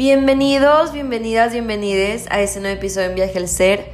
[0.00, 3.92] Bienvenidos, bienvenidas, bienvenides a este nuevo episodio en Viaje al Ser.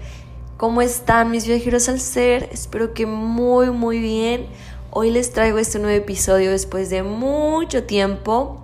[0.57, 2.49] ¿Cómo están mis viajeros al ser?
[2.53, 4.47] Espero que muy, muy bien.
[4.93, 8.61] Hoy les traigo este nuevo episodio después de mucho tiempo.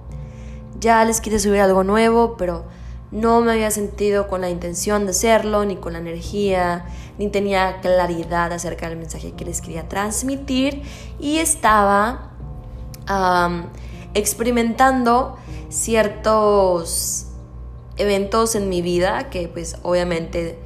[0.79, 2.65] Ya les quise subir algo nuevo, pero
[3.11, 6.85] no me había sentido con la intención de hacerlo, ni con la energía,
[7.19, 10.83] ni tenía claridad acerca del mensaje que les quería transmitir.
[11.19, 12.31] Y estaba
[14.15, 15.39] experimentando
[15.71, 17.31] ciertos
[18.03, 20.59] eventos en mi vida que pues obviamente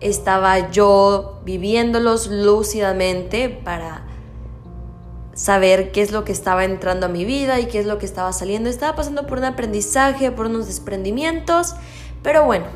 [0.00, 4.04] estaba yo viviéndolos lúcidamente para
[5.34, 8.06] saber qué es lo que estaba entrando a mi vida y qué es lo que
[8.06, 8.68] estaba saliendo.
[8.68, 11.74] Estaba pasando por un aprendizaje, por unos desprendimientos,
[12.22, 12.66] pero bueno,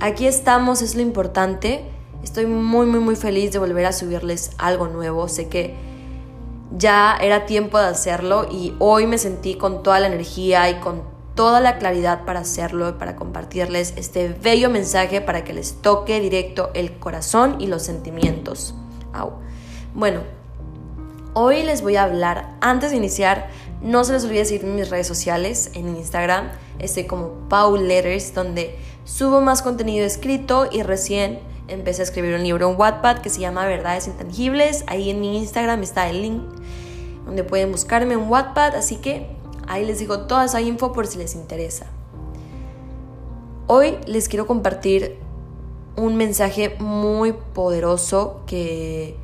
[0.00, 1.84] aquí estamos, es lo importante.
[2.22, 5.28] Estoy muy, muy, muy feliz de volver a subirles algo nuevo.
[5.28, 5.74] Sé que
[6.76, 11.13] ya era tiempo de hacerlo y hoy me sentí con toda la energía y con
[11.34, 16.70] toda la claridad para hacerlo para compartirles este bello mensaje para que les toque directo
[16.74, 18.74] el corazón y los sentimientos.
[19.94, 20.20] Bueno,
[21.34, 23.48] hoy les voy a hablar, antes de iniciar,
[23.80, 28.34] no se les olvide seguirme en mis redes sociales, en Instagram, estoy como Paul Letters,
[28.34, 33.30] donde subo más contenido escrito y recién empecé a escribir un libro en Wattpad que
[33.30, 34.84] se llama Verdades Intangibles.
[34.86, 36.42] Ahí en mi Instagram está el link
[37.24, 39.28] donde pueden buscarme en Wattpad, así que
[39.68, 41.86] ahí les digo toda esa info por si les interesa.
[43.66, 45.18] Hoy les quiero compartir
[45.96, 49.16] un mensaje muy poderoso que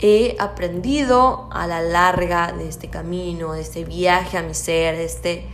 [0.00, 5.04] he aprendido a la larga de este camino, de este viaje a mi ser, de
[5.04, 5.46] este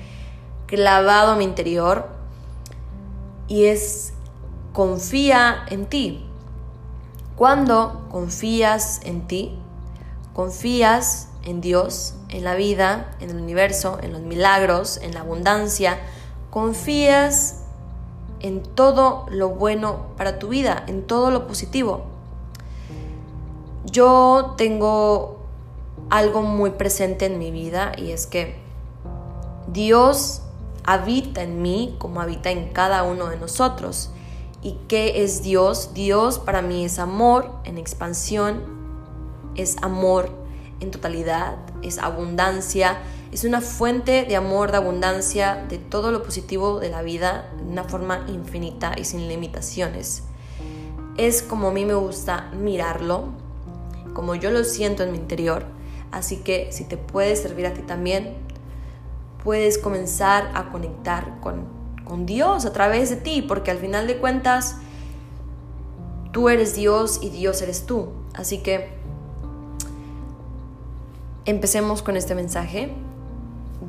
[0.67, 2.09] clavado a mi interior.
[3.47, 4.13] Y es
[4.73, 6.25] confía en ti.
[7.37, 9.59] Cuando confías en ti,
[10.35, 15.99] confías en Dios, en la vida, en el universo, en los milagros, en la abundancia,
[16.51, 17.63] confías
[18.41, 22.05] en todo lo bueno para tu vida, en todo lo positivo.
[23.91, 25.39] Yo tengo
[26.11, 28.57] algo muy presente en mi vida y es que
[29.73, 30.42] Dios
[30.85, 34.11] habita en mí como habita en cada uno de nosotros.
[34.63, 35.95] ¿Y qué es Dios?
[35.95, 38.63] Dios para mí es amor en expansión,
[39.55, 40.48] es amor
[40.80, 42.98] en totalidad, es abundancia,
[43.33, 47.64] es una fuente de amor, de abundancia, de todo lo positivo de la vida, de
[47.64, 50.22] una forma infinita y sin limitaciones.
[51.16, 53.24] Es como a mí me gusta mirarlo,
[54.14, 55.66] como yo lo siento en mi interior,
[56.11, 58.36] así que si te puede servir a ti también,
[59.45, 61.78] puedes comenzar a conectar con
[62.08, 64.77] con Dios a través de ti, porque al final de cuentas
[66.33, 68.08] tú eres Dios y Dios eres tú.
[68.33, 68.98] Así que
[71.51, 72.91] empecemos con este mensaje.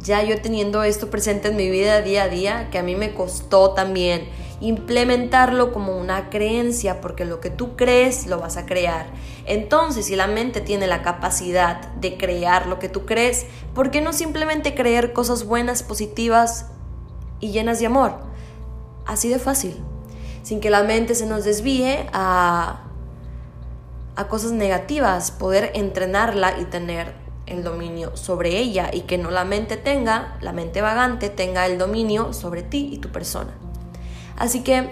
[0.01, 3.13] Ya yo teniendo esto presente en mi vida día a día, que a mí me
[3.13, 4.29] costó también
[4.61, 9.07] implementarlo como una creencia, porque lo que tú crees lo vas a crear.
[9.45, 14.01] Entonces, si la mente tiene la capacidad de crear lo que tú crees, ¿por qué
[14.01, 16.67] no simplemente creer cosas buenas, positivas
[17.39, 18.13] y llenas de amor.
[19.05, 19.77] Así de fácil.
[20.43, 22.81] Sin que la mente se nos desvíe a,
[24.15, 27.13] a cosas negativas, poder entrenarla y tener
[27.49, 31.77] el dominio sobre ella y que no la mente tenga, la mente vagante tenga el
[31.77, 33.53] dominio sobre ti y tu persona.
[34.37, 34.89] Así que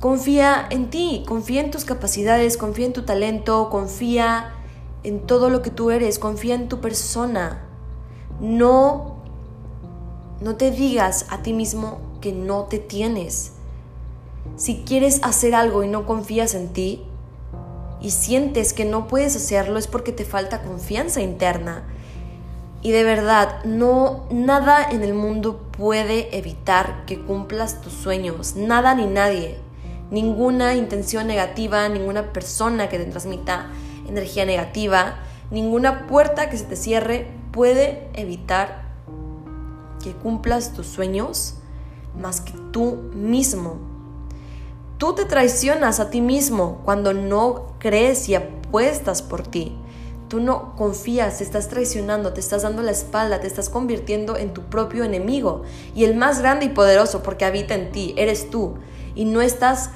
[0.00, 4.54] confía en ti, confía en tus capacidades, confía en tu talento, confía
[5.02, 7.64] en todo lo que tú eres, confía en tu persona.
[8.40, 9.20] No
[10.40, 13.52] no te digas a ti mismo que no te tienes.
[14.56, 17.02] Si quieres hacer algo y no confías en ti
[18.00, 21.84] y sientes que no puedes hacerlo es porque te falta confianza interna.
[22.82, 28.94] Y de verdad, no nada en el mundo puede evitar que cumplas tus sueños, nada
[28.94, 29.58] ni nadie.
[30.10, 33.70] Ninguna intención negativa, ninguna persona que te transmita
[34.08, 35.16] energía negativa,
[35.50, 38.82] ninguna puerta que se te cierre puede evitar
[40.02, 41.56] que cumplas tus sueños
[42.18, 43.89] más que tú mismo.
[45.00, 49.74] Tú te traicionas a ti mismo cuando no crees y apuestas por ti.
[50.28, 54.52] Tú no confías, te estás traicionando, te estás dando la espalda, te estás convirtiendo en
[54.52, 55.62] tu propio enemigo.
[55.94, 58.74] Y el más grande y poderoso porque habita en ti, eres tú.
[59.14, 59.88] Y no estás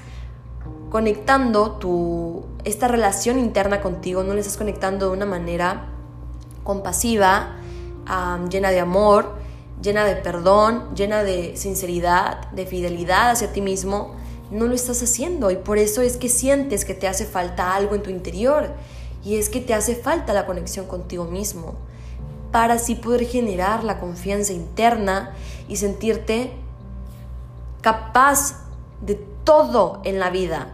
[0.89, 5.85] conectando tu, esta relación interna contigo, no le estás conectando de una manera
[6.63, 7.57] compasiva,
[8.49, 9.35] llena de amor,
[9.83, 14.24] llena de perdón, llena de sinceridad, de fidelidad hacia ti mismo,
[14.55, 17.97] no lo estás haciendo y por eso es que sientes que te hace falta algo
[17.97, 18.71] en tu interior
[19.25, 21.75] y es que te hace falta la conexión contigo mismo.
[22.53, 25.35] para así poder generar la confianza interna
[25.67, 26.53] y sentirte
[27.81, 28.61] capaz
[29.01, 30.69] de todo en la vida.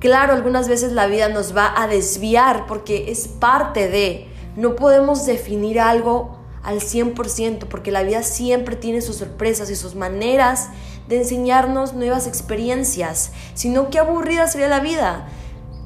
[0.00, 5.24] Claro, algunas veces la vida nos va a desviar porque es parte de, no podemos
[5.24, 10.68] definir algo al 100% porque la vida siempre tiene sus sorpresas y sus maneras
[11.12, 15.28] de enseñarnos nuevas experiencias, sino qué aburrida sería la vida.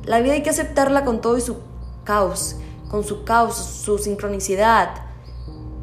[0.05, 1.58] La vida hay que aceptarla con todo y su
[2.05, 2.56] caos,
[2.88, 4.90] con su caos, su sincronicidad,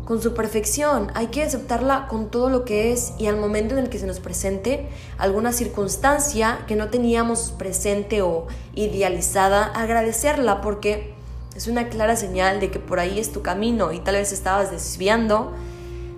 [0.06, 1.12] con su perfección.
[1.14, 4.08] Hay que aceptarla con todo lo que es y al momento en el que se
[4.08, 11.14] nos presente alguna circunstancia que no teníamos presente o idealizada, agradecerla porque
[11.56, 14.72] es una clara señal de que por ahí es tu camino y tal vez estabas
[14.72, 15.52] desviando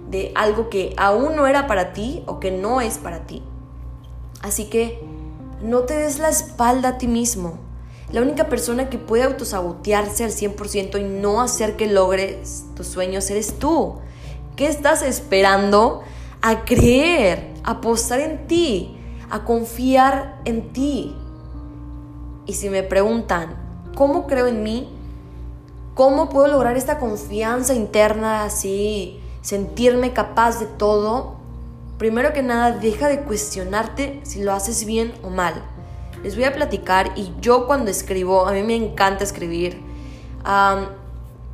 [0.10, 3.44] de algo que aún no era para ti o que no es para ti.
[4.42, 5.02] Así que
[5.62, 7.58] no te des la espalda a ti mismo.
[8.12, 13.30] La única persona que puede autosabotearse al 100% y no hacer que logres tus sueños
[13.32, 13.96] eres tú.
[14.56, 16.04] ¿Qué estás esperando
[16.42, 18.98] a creer, a apostar en ti,
[19.30, 21.16] a confiar en ti?
[22.46, 23.56] Y si me preguntan,
[23.96, 24.90] ¿cómo creo en mí?
[25.96, 31.36] ¿Cómo puedo lograr esta confianza interna así, sentirme capaz de todo?
[32.00, 35.64] Primero que nada, deja de cuestionarte si lo haces bien o mal.
[36.24, 39.80] Les voy a platicar y yo cuando escribo, a mí me encanta escribir.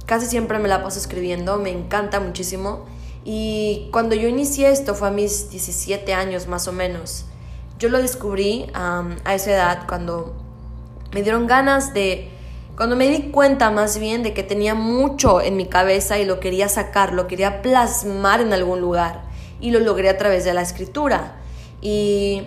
[0.06, 2.86] casi siempre me la paso escribiendo, me encanta muchísimo.
[3.26, 7.26] Y cuando yo inicié esto fue a mis 17 años más o menos.
[7.78, 10.34] Yo lo descubrí a esa edad cuando
[11.14, 12.32] me dieron ganas de
[12.76, 16.40] cuando me di cuenta más bien de que tenía mucho en mi cabeza y lo
[16.40, 19.22] quería sacar, lo quería plasmar en algún lugar
[19.60, 21.36] y lo logré a través de la escritura.
[21.82, 22.44] Y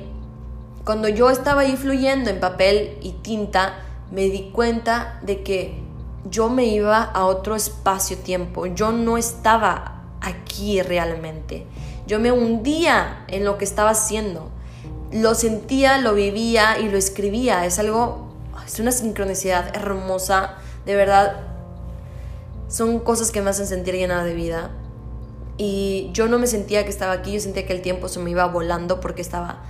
[0.85, 3.81] cuando yo estaba ahí fluyendo en papel y tinta,
[4.11, 5.83] me di cuenta de que
[6.29, 11.67] yo me iba a otro espacio-tiempo, yo no estaba aquí realmente.
[12.07, 14.51] Yo me hundía en lo que estaba haciendo.
[15.13, 17.65] Lo sentía, lo vivía y lo escribía.
[17.67, 18.24] Es algo
[18.67, 20.57] es una sincronicidad hermosa,
[20.87, 21.41] de verdad.
[22.69, 24.71] Son cosas que me hacen sentir llena de vida.
[25.57, 28.31] Y yo no me sentía que estaba aquí, yo sentía que el tiempo se me
[28.31, 29.63] iba volando porque estaba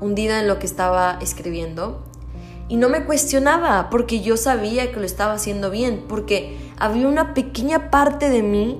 [0.00, 2.02] hundida en lo que estaba escribiendo.
[2.68, 7.34] Y no me cuestionaba porque yo sabía que lo estaba haciendo bien, porque había una
[7.34, 8.78] pequeña parte de mí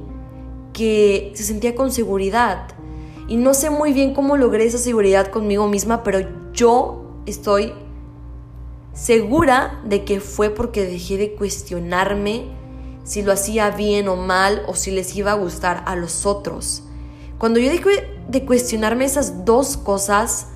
[0.72, 2.68] que se sentía con seguridad.
[3.28, 6.20] Y no sé muy bien cómo logré esa seguridad conmigo misma, pero
[6.52, 7.72] yo estoy
[8.98, 12.46] segura de que fue porque dejé de cuestionarme
[13.04, 16.82] si lo hacía bien o mal o si les iba a gustar a los otros.
[17.38, 20.48] Cuando yo dejé de cuestionarme esas dos cosas,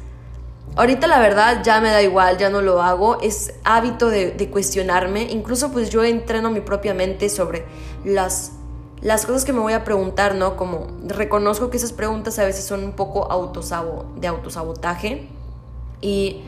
[0.74, 5.22] ahorita la verdad ya me da igual, ya no lo hago, es hábito de, cuestionarme,
[5.30, 7.64] incluso pues yo entreno mi propia mente sobre
[8.04, 8.52] las,
[9.00, 10.56] las cosas que me voy a preguntar, ¿no?
[10.56, 13.28] Como reconozco que esas preguntas a veces son un poco
[14.16, 15.28] de autosabotaje
[16.00, 16.42] y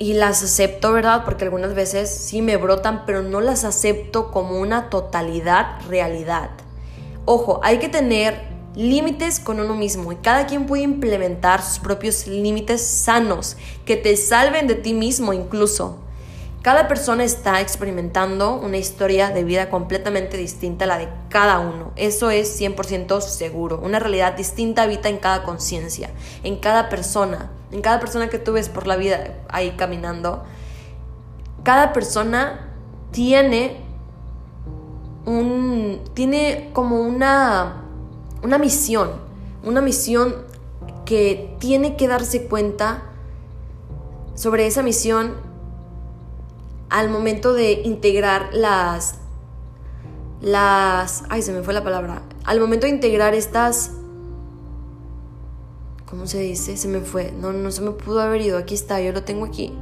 [0.00, 1.26] y las acepto, ¿verdad?
[1.26, 6.48] Porque algunas veces sí me brotan, pero no las acepto como una totalidad realidad.
[7.26, 12.26] Ojo, hay que tener límites con uno mismo y cada quien puede implementar sus propios
[12.26, 15.98] límites sanos que te salven de ti mismo incluso.
[16.62, 21.92] Cada persona está experimentando una historia de vida completamente distinta a la de cada uno.
[21.96, 23.78] Eso es 100% seguro.
[23.82, 26.08] Una realidad distinta habita en cada conciencia,
[26.42, 30.44] en cada persona, en cada persona que tú ves por la vida ahí caminando.
[31.62, 32.68] Cada persona
[33.10, 33.76] tiene
[35.26, 37.84] un tiene como una
[38.42, 39.10] una misión,
[39.64, 40.34] una misión
[41.04, 43.02] que tiene que darse cuenta
[44.34, 45.34] sobre esa misión
[46.88, 49.16] al momento de integrar las
[50.40, 53.92] las ay se me fue la palabra al momento de integrar estas
[56.10, 56.76] ¿cómo se dice?
[56.76, 59.46] se me fue no no se me pudo haber ido aquí está yo lo tengo
[59.46, 59.72] aquí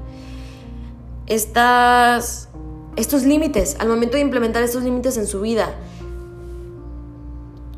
[1.27, 2.49] estas
[2.97, 5.75] estos límites al momento de implementar estos límites en su vida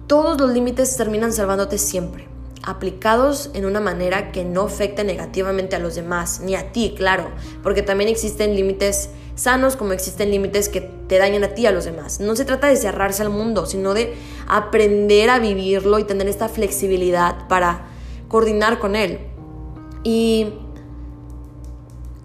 [0.07, 2.29] todos los límites terminan salvándote siempre
[2.63, 7.31] aplicados en una manera que no afecte negativamente a los demás, ni a ti, claro,
[7.63, 11.73] porque también existen límites sanos como existen límites que te dañan a ti y a
[11.73, 12.21] los demás.
[12.21, 14.15] No se trata de cerrarse al mundo, sino de
[14.47, 17.87] aprender a vivirlo y tener esta flexibilidad para
[18.31, 19.21] coordinar con él.
[20.03, 20.55] Y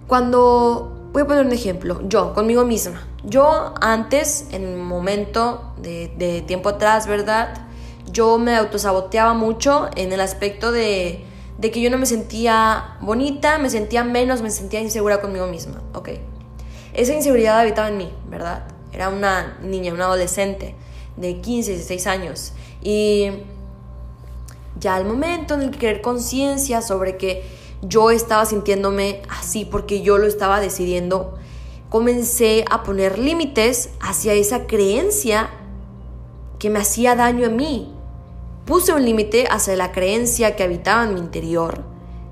[0.07, 6.43] cuando, voy a poner un ejemplo, yo, conmigo misma, yo antes, en un momento de,
[6.47, 7.67] tiempo atrás, ¿verdad?
[8.09, 11.25] yo me autosaboteaba mucho en el aspecto de,
[11.57, 15.81] de que yo no me sentía bonita, me sentía menos, me sentía insegura conmigo misma,
[15.93, 16.11] ¿ok?
[16.93, 18.67] Esa inseguridad habitaba en mí, ¿verdad?
[18.95, 20.73] era una niña, una adolescente
[21.17, 22.53] de 15, 16 años.
[22.81, 23.29] Y
[24.79, 27.43] ya al momento en el que creer conciencia sobre que
[27.81, 31.35] yo estaba sintiéndome así porque yo lo estaba decidiendo,
[31.89, 35.49] comencé a poner límites hacia esa creencia
[36.59, 37.91] que me hacía daño a mí.
[38.65, 41.83] Puse un límite hacia la creencia que habitaba en mi interior,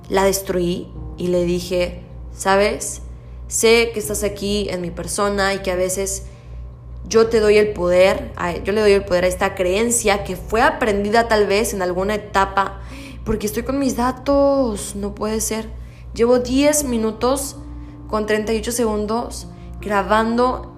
[0.09, 2.01] la destruí y le dije,
[2.35, 3.01] ¿sabes?
[3.47, 6.23] Sé que estás aquí en mi persona y que a veces
[7.07, 8.33] yo te doy el poder,
[8.63, 12.15] yo le doy el poder a esta creencia que fue aprendida tal vez en alguna
[12.15, 12.81] etapa,
[13.23, 15.69] porque estoy con mis datos, no puede ser.
[16.13, 17.57] Llevo 10 minutos
[18.07, 19.47] con 38 segundos
[19.81, 20.73] grabando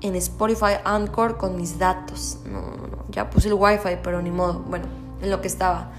[0.00, 2.38] en Spotify Anchor con mis datos.
[2.46, 4.86] No, no, no, ya puse el wifi, pero ni modo, bueno,
[5.20, 5.92] en lo que estaba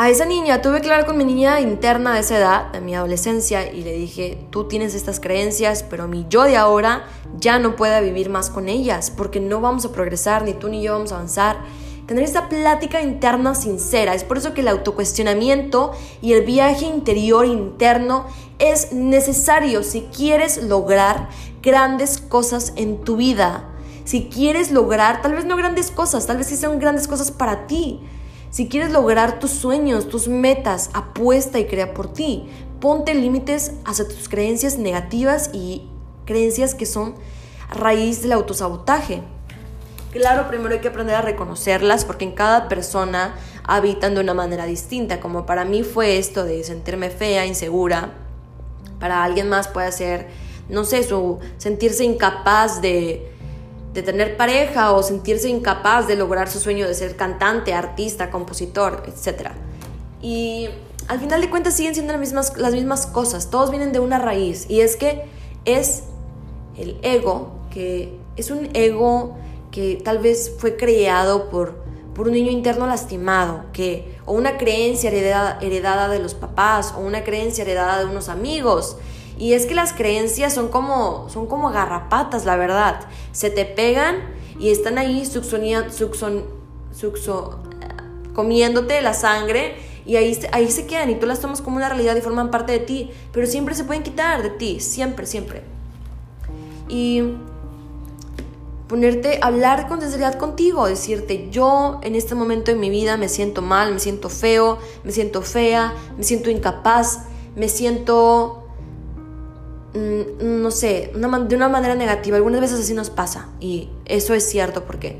[0.00, 2.94] a esa niña, tuve que hablar con mi niña interna de esa edad, de mi
[2.94, 7.04] adolescencia, y le dije, tú tienes estas creencias, pero mi yo de ahora
[7.38, 10.82] ya no pueda vivir más con ellas, porque no vamos a progresar, ni tú ni
[10.82, 11.58] yo vamos a avanzar.
[12.06, 15.92] Tener esta plática interna sincera, es por eso que el autocuestionamiento
[16.22, 18.24] y el viaje interior interno
[18.58, 21.28] es necesario si quieres lograr
[21.60, 23.68] grandes cosas en tu vida.
[24.06, 27.66] Si quieres lograr, tal vez no grandes cosas, tal vez sí sean grandes cosas para
[27.66, 28.00] ti,
[28.50, 32.48] si quieres lograr tus sueños, tus metas, apuesta y crea por ti.
[32.80, 35.88] Ponte límites hacia tus creencias negativas y
[36.24, 37.14] creencias que son
[37.70, 39.22] raíz del autosabotaje.
[40.12, 44.66] Claro, primero hay que aprender a reconocerlas porque en cada persona habitan de una manera
[44.66, 45.20] distinta.
[45.20, 48.14] Como para mí fue esto de sentirme fea, insegura.
[48.98, 50.26] Para alguien más puede ser,
[50.68, 53.29] no sé, su sentirse incapaz de,
[53.92, 59.02] de tener pareja o sentirse incapaz de lograr su sueño de ser cantante, artista, compositor,
[59.06, 59.50] etc.
[60.22, 60.68] Y
[61.08, 64.18] al final de cuentas siguen siendo las mismas, las mismas cosas, todos vienen de una
[64.18, 65.24] raíz y es que
[65.64, 66.04] es
[66.76, 69.36] el ego, que es un ego
[69.70, 71.74] que tal vez fue creado por,
[72.14, 77.00] por un niño interno lastimado, que, o una creencia heredada, heredada de los papás, o
[77.00, 78.96] una creencia heredada de unos amigos,
[79.40, 83.00] y es que las creencias son como, son como garrapatas, la verdad.
[83.32, 84.16] Se te pegan
[84.60, 86.44] y están ahí sucson,
[88.34, 92.16] comiéndote la sangre y ahí, ahí se quedan y tú las tomas como una realidad
[92.16, 95.62] y forman parte de ti, pero siempre se pueden quitar de ti, siempre, siempre.
[96.90, 97.22] Y
[98.88, 103.62] ponerte, hablar con sinceridad contigo, decirte, yo en este momento de mi vida me siento
[103.62, 107.20] mal, me siento feo, me siento fea, me siento incapaz,
[107.56, 108.59] me siento
[109.94, 112.36] no sé, de una manera negativa.
[112.36, 115.18] Algunas veces así nos pasa y eso es cierto porque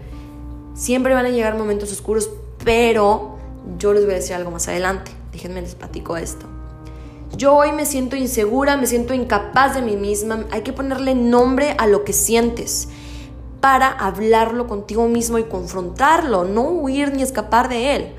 [0.74, 2.30] siempre van a llegar momentos oscuros,
[2.64, 3.36] pero
[3.78, 5.12] yo les voy a decir algo más adelante.
[5.32, 6.46] Déjenme les platico esto.
[7.36, 10.46] Yo hoy me siento insegura, me siento incapaz de mí misma.
[10.50, 12.88] Hay que ponerle nombre a lo que sientes
[13.60, 18.12] para hablarlo contigo mismo y confrontarlo, no huir ni escapar de él.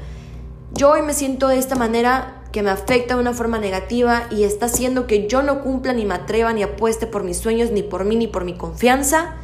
[0.73, 4.43] Yo hoy me siento de esta manera que me afecta de una forma negativa y
[4.43, 7.81] está haciendo que yo no cumpla ni me atreva ni apueste por mis sueños, ni
[7.81, 9.35] por mí, ni por mi confianza,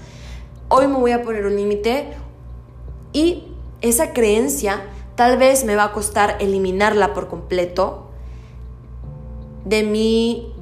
[0.70, 2.08] hoy me voy a poner un límite
[3.14, 3.44] y
[3.82, 4.82] esa creencia
[5.16, 8.10] tal vez me va a costar eliminarla por completo
[9.66, 10.54] de mi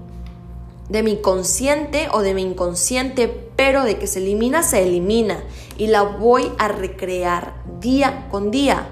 [0.90, 5.44] de mi consciente o de mi inconsciente, pero de que se elimina, se elimina
[5.80, 8.88] y la voy a recrear día con día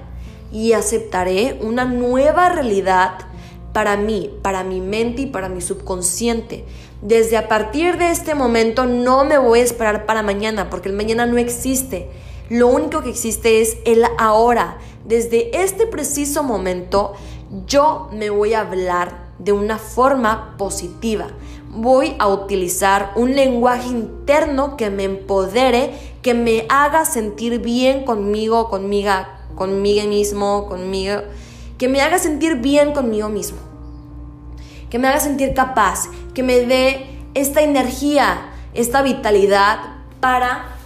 [0.52, 3.20] y aceptaré una nueva realidad
[3.74, 6.64] para mí, para mi mente y para mi subconsciente.
[7.02, 10.96] Desde a partir de este momento no me voy a esperar para mañana, porque el
[10.96, 12.10] mañana no existe.
[12.50, 14.78] Lo único que existe es el ahora.
[15.06, 17.14] Desde este preciso momento
[17.68, 21.28] yo me voy a hablar de una forma positiva.
[21.70, 28.70] Voy a utilizar un lenguaje interno que me empodere, que me haga sentir bien conmigo,
[28.70, 29.12] conmigo,
[29.56, 31.24] conmigo mismo, conmigo
[31.84, 33.58] que me haga sentir bien conmigo mismo,
[34.90, 39.80] que me haga sentir capaz, que me dé esta energía, esta vitalidad
[40.22, 40.78] para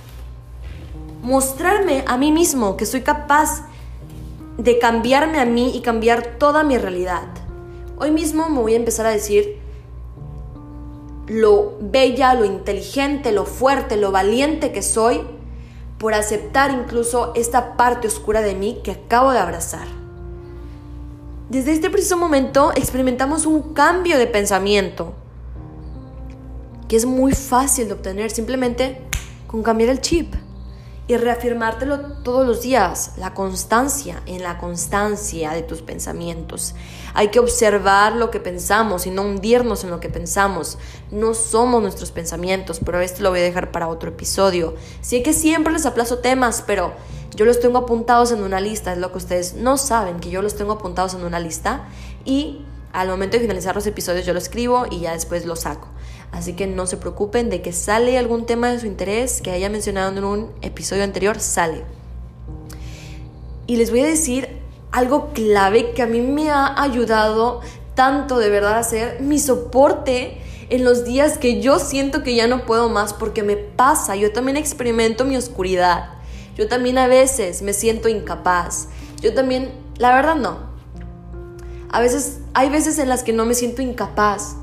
[1.22, 3.68] mostrarme a mí mismo que soy capaz
[4.58, 7.28] de cambiarme a mí y cambiar toda mi realidad.
[8.00, 9.60] Hoy mismo me voy a empezar a decir
[11.28, 15.22] lo bella, lo inteligente, lo fuerte, lo valiente que soy
[16.00, 20.07] por aceptar incluso esta parte oscura de mí que acabo de abrazar.
[21.50, 25.14] Desde este preciso momento experimentamos un cambio de pensamiento
[26.90, 29.02] que es muy fácil de obtener simplemente
[29.48, 30.36] con cambiar el chip.
[31.10, 36.76] y reafirmártelo todos los días, la constancia, en la constancia de tus pensamientos.
[37.14, 40.78] Hay que observar lo que pensamos y no hundirnos en lo que pensamos.
[41.10, 44.76] No somos nuestros pensamientos, pero esto lo voy a dejar para otro episodio.
[45.00, 46.92] Sé que siempre les aplazo temas, pero
[47.38, 50.42] yo los tengo apuntados en una lista, es lo que ustedes no saben, que yo
[50.42, 51.86] los tengo apuntados en una lista
[52.26, 52.64] y
[52.94, 55.88] al momento de finalizar los episodios yo lo escribo y ya después lo saco.
[56.32, 59.70] Así que no se preocupen de que sale algún tema de su interés que haya
[59.70, 61.84] mencionado en un episodio anterior, sale.
[63.68, 64.58] Y les voy a decir
[64.92, 67.62] algo clave que a mí me ha ayudado
[67.94, 72.48] tanto de verdad a ser mi soporte en los días que yo siento que ya
[72.48, 76.17] no puedo más porque me pasa, yo también experimento mi oscuridad,
[76.58, 78.88] yo también a veces me siento incapaz,
[79.22, 80.58] yo también, la verdad no,
[81.90, 84.56] a veces, hay veces en las que no me siento incapaz,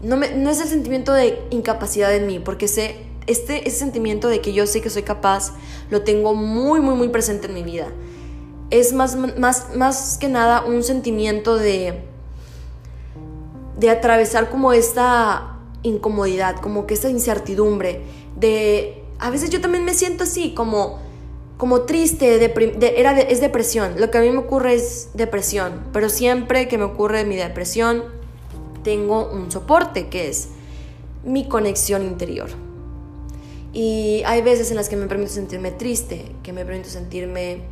[0.00, 4.40] no, no es el sentimiento de incapacidad en mí, porque sé, este, ese sentimiento de
[4.40, 5.52] que yo sé que soy capaz,
[5.90, 7.88] lo tengo muy, muy, muy presente en mi vida.
[8.70, 12.00] Es más, más, más que nada un sentimiento de,
[13.78, 18.02] de atravesar como esta incomodidad, como que esta incertidumbre,
[18.36, 20.98] de, a veces yo también me siento así, como,
[21.56, 22.44] como triste,
[22.98, 26.84] era es depresión, lo que a mí me ocurre es depresión, pero siempre que me
[26.84, 28.02] ocurre mi depresión,
[28.82, 30.48] tengo un soporte que es
[31.24, 32.50] mi conexión interior.
[33.72, 37.62] Y hay veces en las que me permito sentirme triste, que me permito sentirme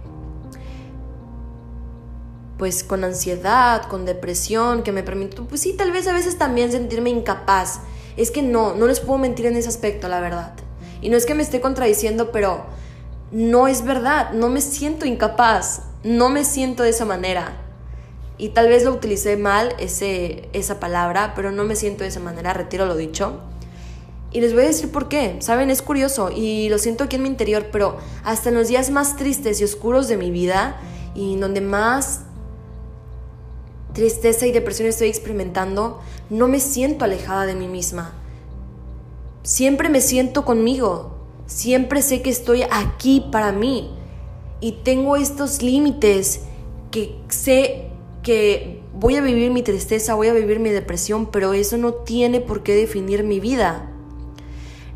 [2.59, 6.71] pues con ansiedad, con depresión, que me permito, pues sí, tal vez a veces también
[6.71, 7.81] sentirme incapaz.
[8.17, 10.53] Es que no, no les puedo mentir en ese aspecto, la verdad.
[11.01, 12.65] Y no es que me esté contradiciendo, pero
[13.31, 17.57] no es verdad, no me siento incapaz, no me siento de esa manera.
[18.39, 22.21] Y tal vez lo utilicé mal ese, esa palabra, pero no me siento de esa
[22.21, 23.41] manera, retiro lo dicho.
[24.33, 25.37] Y les voy a decir por qué.
[25.41, 28.91] Saben, es curioso y lo siento aquí en mi interior, pero hasta en los días
[28.91, 30.81] más tristes y oscuros de mi vida
[31.15, 32.23] y donde más
[33.93, 38.15] tristeza y depresión estoy experimentando, no me siento alejada de mí misma.
[39.43, 41.17] Siempre me siento conmigo.
[41.47, 43.91] Siempre sé que estoy aquí para mí.
[44.61, 46.43] Y tengo estos límites
[46.91, 47.91] que sé
[48.23, 52.41] que voy a vivir mi tristeza, voy a vivir mi depresión, pero eso no tiene
[52.41, 53.91] por qué definir mi vida.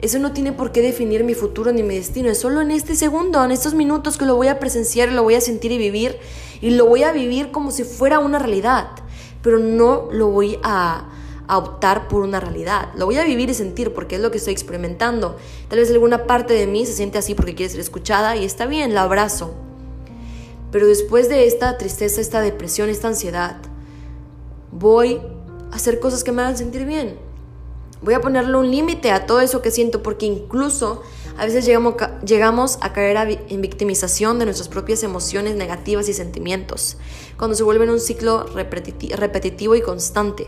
[0.00, 2.28] Eso no tiene por qué definir mi futuro ni mi destino.
[2.28, 5.36] Es solo en este segundo, en estos minutos que lo voy a presenciar, lo voy
[5.36, 6.18] a sentir y vivir.
[6.60, 8.88] Y lo voy a vivir como si fuera una realidad.
[9.40, 11.08] Pero no lo voy a,
[11.46, 12.88] a optar por una realidad.
[12.96, 15.36] Lo voy a vivir y sentir porque es lo que estoy experimentando.
[15.68, 18.66] Tal vez alguna parte de mí se siente así porque quiere ser escuchada y está
[18.66, 19.54] bien, la abrazo.
[20.70, 23.56] Pero después de esta tristeza, esta depresión, esta ansiedad,
[24.72, 25.20] voy
[25.70, 27.16] a hacer cosas que me hagan sentir bien.
[28.02, 31.02] Voy a ponerle un límite a todo eso que siento porque incluso
[31.36, 36.96] a veces llegamos, a caer en victimización de nuestras propias emociones negativas y sentimientos,
[37.36, 40.46] cuando se vuelven un ciclo repetitivo y constante.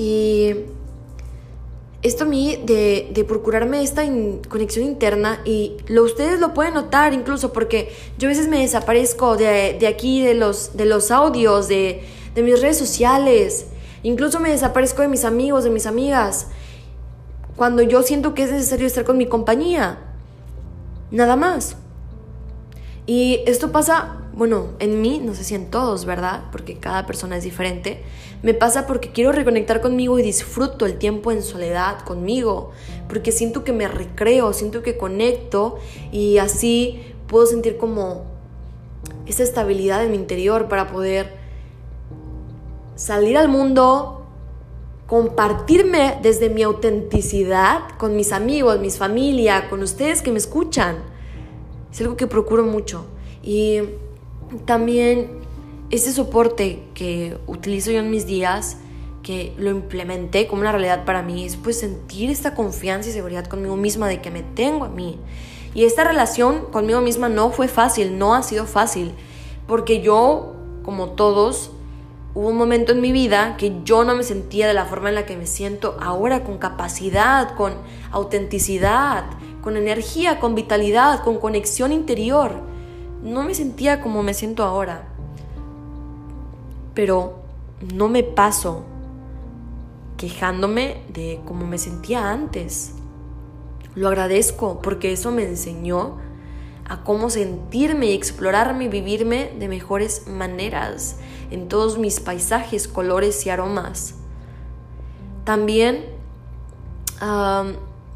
[0.00, 0.54] Y
[2.00, 4.02] esto a mí de, de procurarme esta
[4.48, 9.36] conexión interna y lo, ustedes lo pueden notar incluso porque yo a veces me desaparezco
[9.36, 12.02] de, de aquí, de los, de los audios, de,
[12.34, 13.66] de mis redes sociales,
[14.02, 16.46] incluso me desaparezco de mis amigos, de mis amigas,
[17.56, 19.98] cuando yo siento que es necesario estar con mi compañía,
[21.10, 21.76] nada más.
[23.04, 26.44] Y esto pasa bueno, en mí, no sé si en todos, ¿verdad?
[26.52, 28.02] Porque cada persona es diferente.
[28.42, 32.70] Me pasa porque quiero reconectar conmigo y disfruto el tiempo en soledad conmigo,
[33.08, 35.76] porque siento que me recreo, siento que conecto
[36.10, 38.24] y así puedo sentir como
[39.26, 41.34] esa estabilidad en mi interior para poder
[42.96, 44.26] salir al mundo,
[45.06, 50.96] compartirme desde mi autenticidad con mis amigos, mis familia, con ustedes que me escuchan.
[51.92, 53.04] Es algo que procuro mucho.
[53.42, 53.80] Y
[54.64, 55.39] también
[55.90, 58.78] ese soporte que utilizo yo en mis días,
[59.22, 63.46] que lo implementé como una realidad para mí, es pues sentir esta confianza y seguridad
[63.46, 65.18] conmigo misma de que me tengo a mí.
[65.74, 69.12] Y esta relación conmigo misma no fue fácil, no ha sido fácil,
[69.66, 71.72] porque yo, como todos,
[72.34, 75.16] hubo un momento en mi vida que yo no me sentía de la forma en
[75.16, 77.74] la que me siento ahora, con capacidad, con
[78.10, 79.24] autenticidad,
[79.60, 82.70] con energía, con vitalidad, con conexión interior
[83.22, 85.04] no me sentía como me siento ahora.
[86.94, 87.42] Pero
[87.94, 88.84] no me paso
[90.16, 92.92] quejándome de cómo me sentía antes.
[93.94, 96.18] Lo agradezco porque eso me enseñó
[96.88, 101.16] a cómo sentirme y explorarme y vivirme de mejores maneras
[101.50, 104.14] en todos mis paisajes, colores y aromas.
[105.44, 106.04] También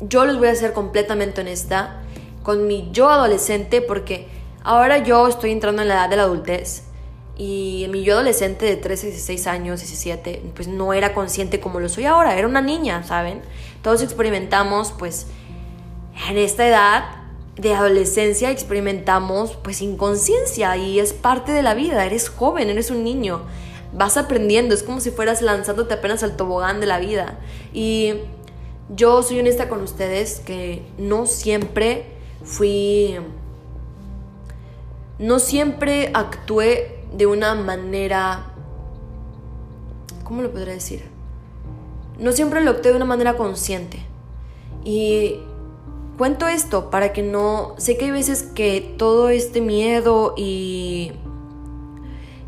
[0.00, 2.02] yo les voy a ser completamente honesta
[2.42, 4.28] con mi yo adolescente, porque
[4.62, 6.84] ahora yo estoy entrando en la edad de la adultez
[7.36, 11.88] y mi yo adolescente de 13, 16 años, 17, pues no era consciente como lo
[11.88, 13.42] soy ahora, era una niña, ¿saben?
[13.82, 15.26] Todos experimentamos, pues,
[16.28, 17.04] en esta edad
[17.56, 23.02] de adolescencia experimentamos, pues, inconsciencia y es parte de la vida, eres joven, eres un
[23.02, 23.42] niño,
[23.92, 27.40] vas aprendiendo, es como si fueras lanzándote apenas al tobogán de la vida.
[27.72, 28.14] Y
[28.90, 32.06] yo soy honesta con ustedes que no siempre
[32.44, 33.16] fui,
[35.18, 38.46] no siempre actué de una manera,
[40.24, 41.04] ¿cómo lo podría decir?
[42.18, 44.04] No siempre lo opté de una manera consciente.
[44.84, 45.36] Y
[46.18, 51.12] cuento esto para que no, sé que hay veces que todo este miedo y,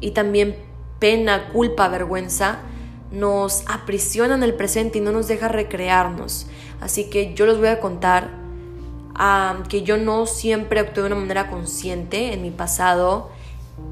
[0.01, 0.57] y también
[0.99, 2.59] pena, culpa, vergüenza,
[3.13, 6.47] nos aprisiona en el presente y no nos deja recrearnos.
[6.81, 8.31] Así que yo les voy a contar
[9.15, 13.31] ah, que yo no siempre actué de una manera consciente en mi pasado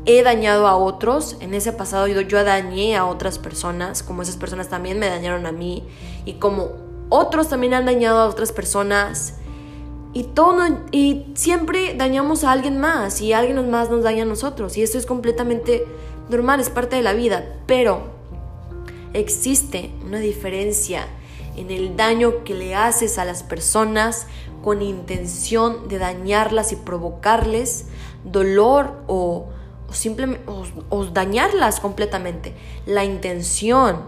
[0.06, 4.36] he dañado a otros, en ese pasado yo, yo dañé a otras personas, como esas
[4.36, 5.84] personas también me dañaron a mí,
[6.24, 6.70] y como
[7.08, 9.34] otros también han dañado a otras personas,
[10.12, 14.76] y, todo, y siempre dañamos a alguien más, y alguien más nos daña a nosotros,
[14.76, 15.86] y eso es completamente
[16.28, 18.02] normal, es parte de la vida, pero
[19.14, 21.06] existe una diferencia
[21.56, 24.26] en el daño que le haces a las personas
[24.62, 27.86] con intención de dañarlas y provocarles
[28.24, 29.48] dolor o
[29.92, 30.44] simplemente
[30.90, 32.54] o, dañarlas completamente.
[32.86, 34.02] La intención,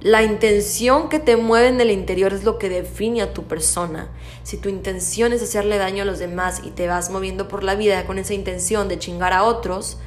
[0.00, 4.08] la intención que te mueve en el interior es lo que define a tu persona.
[4.42, 7.74] Si tu intención es hacerle daño a los demás y te vas moviendo por la
[7.74, 9.98] vida con esa intención de chingar a otros,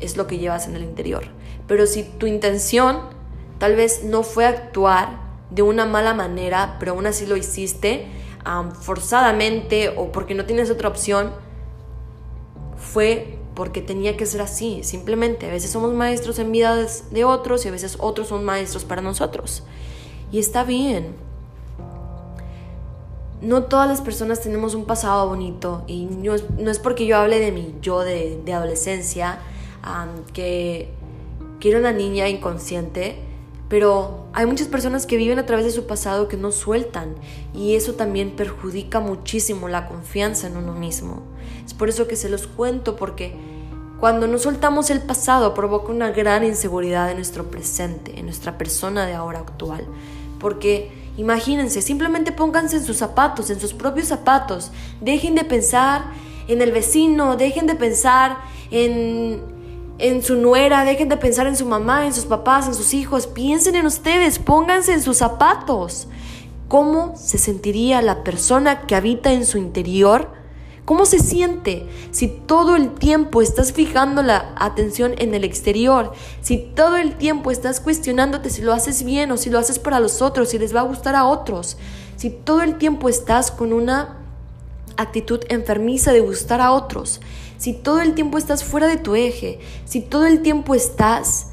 [0.00, 1.24] es lo que llevas en el interior.
[1.66, 3.00] Pero si tu intención
[3.58, 8.06] tal vez no fue actuar de una mala manera, pero aún así lo hiciste
[8.80, 11.32] forzadamente o porque no tienes otra opción,
[12.76, 15.46] fue porque tenía que ser así, simplemente.
[15.46, 19.02] A veces somos maestros en vidas de otros y a veces otros son maestros para
[19.02, 19.64] nosotros.
[20.30, 21.16] Y está bien.
[23.42, 26.34] No todas las personas tenemos un pasado bonito y no
[26.70, 29.40] es, porque yo hable de mi yo de, adolescencia,
[30.32, 30.90] que,
[31.58, 33.16] que era una niña inconsciente,
[33.68, 37.16] pero hay muchas personas que viven a través de su pasado que no sueltan
[37.52, 41.24] y eso también perjudica muchísimo la confianza en uno mismo.
[41.68, 43.34] Es por eso que se los cuento, porque
[44.00, 49.04] cuando no soltamos el pasado provoca una gran inseguridad en nuestro presente, en nuestra persona
[49.04, 49.86] de ahora actual.
[50.40, 54.72] Porque imagínense, simplemente pónganse en sus zapatos, en sus propios zapatos.
[55.02, 56.06] Dejen de pensar
[56.48, 58.38] en el vecino, dejen de pensar
[58.70, 59.42] en,
[59.98, 63.26] en su nuera, dejen de pensar en su mamá, en sus papás, en sus hijos.
[63.26, 66.08] Piensen en ustedes, pónganse en sus zapatos.
[66.66, 70.37] ¿Cómo se sentiría la persona que habita en su interior?
[70.88, 76.14] ¿Cómo se siente si todo el tiempo estás fijando la atención en el exterior?
[76.40, 80.00] Si todo el tiempo estás cuestionándote si lo haces bien o si lo haces para
[80.00, 81.76] los otros, si les va a gustar a otros.
[82.16, 84.16] Si todo el tiempo estás con una
[84.96, 87.20] actitud enfermiza de gustar a otros.
[87.58, 89.60] Si todo el tiempo estás fuera de tu eje.
[89.84, 91.48] Si todo el tiempo estás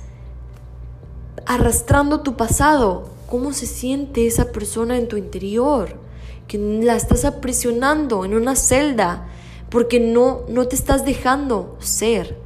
[1.46, 3.10] arrastrando tu pasado.
[3.30, 6.05] ¿Cómo se siente esa persona en tu interior?
[6.48, 9.28] Que la estás aprisionando en una celda
[9.70, 12.38] porque no, no te estás dejando ser.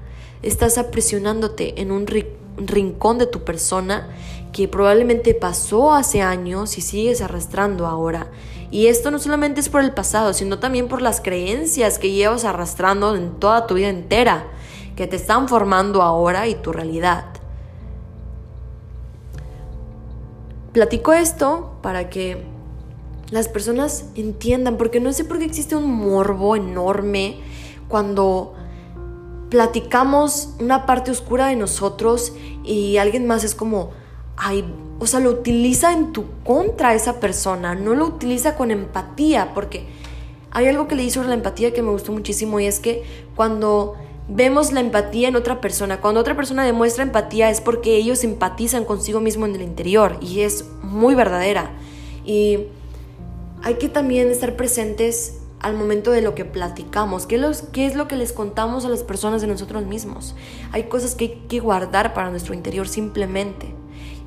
[0.42, 2.08] Estás aprisionándote en un
[2.58, 4.10] rincón de tu persona
[4.54, 8.28] que probablemente pasó hace años y sigues arrastrando ahora.
[8.72, 12.46] Y esto no solamente es por el pasado, sino también por las creencias que llevas
[12.46, 14.48] arrastrando en toda tu vida entera,
[14.96, 17.26] que te están formando ahora y tu realidad.
[20.72, 22.46] Platico esto para que
[23.32, 27.38] las personas entiendan, porque no sé por qué existe un morbo enorme
[27.88, 28.54] cuando
[29.50, 33.92] platicamos una parte oscura de nosotros y alguien más es como,
[34.38, 34.66] ay,
[35.00, 39.88] o sea, lo utiliza en tu contra esa persona, no lo utiliza con empatía, porque
[40.52, 43.04] hay algo que leí sobre la empatía que me gustó muchísimo y es que
[43.36, 43.96] cuando
[44.28, 48.86] vemos la empatía en otra persona, cuando otra persona demuestra empatía es porque ellos empatizan
[48.86, 51.72] consigo mismo en el interior y es muy verdadera.
[52.26, 52.68] Y
[53.64, 57.36] hay que también estar presentes al momento de lo que platicamos, ¿Qué,
[57.86, 60.36] es lo que les contamos a las personas de nosotros mismos.
[60.72, 63.74] Hay cosas que hay que guardar para nuestro interior simplemente.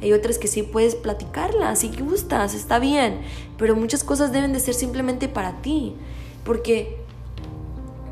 [0.03, 3.21] Hay otras que sí puedes platicarlas, si gustas, está bien,
[3.57, 5.95] pero muchas cosas deben de ser simplemente para ti,
[6.45, 6.99] porque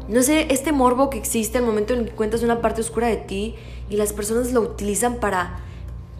[0.08, 3.16] no sé, este morbo que existe al momento en que cuentas una parte oscura de
[3.16, 3.54] ti
[3.90, 5.60] y las personas lo utilizan para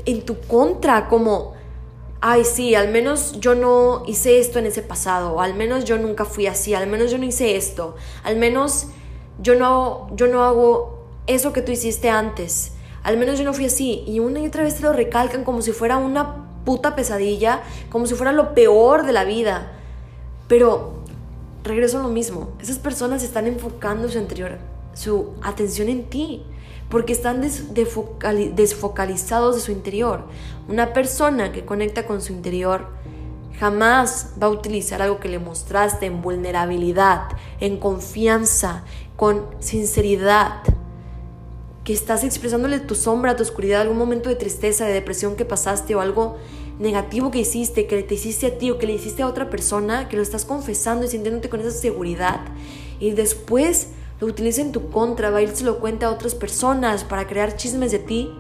[0.05, 1.55] en tu contra, como
[2.21, 6.25] ay, sí, al menos yo no hice esto en ese pasado, al menos yo nunca
[6.25, 8.89] fui así, al menos yo no hice esto, al menos
[9.41, 13.65] yo no, yo no hago eso que tú hiciste antes, al menos yo no fui
[13.65, 14.05] así.
[14.07, 18.07] Y una y otra vez te lo recalcan como si fuera una puta pesadilla, como
[18.07, 19.73] si fuera lo peor de la vida.
[20.49, 21.01] Pero
[21.65, 24.59] regreso a lo mismo, esas personas están enfocando su anterior,
[24.93, 26.43] su atención en ti
[26.91, 30.25] porque están desfocalizados de su interior.
[30.69, 32.89] Una persona que conecta con su interior
[33.59, 37.29] jamás va a utilizar algo que le mostraste en vulnerabilidad,
[37.61, 38.85] en confianza,
[39.17, 40.63] con sinceridad,
[41.85, 45.95] que estás expresándole tu sombra, tu oscuridad, algún momento de tristeza, de depresión que pasaste
[45.95, 46.39] o algo
[46.79, 50.09] negativo que hiciste, que te hiciste a ti o que le hiciste a otra persona,
[50.09, 52.41] que lo estás confesando y sintiéndote con esa seguridad.
[52.99, 53.89] Y después
[54.21, 57.57] lo utiliza en tu contra, va a irse lo cuenta a otras personas para crear
[57.57, 58.31] chismes de ti,